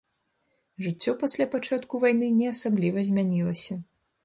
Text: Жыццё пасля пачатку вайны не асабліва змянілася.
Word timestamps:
Жыццё 0.85 1.11
пасля 1.25 1.47
пачатку 1.53 2.01
вайны 2.05 2.31
не 2.41 2.49
асабліва 2.55 3.07
змянілася. 3.13 3.81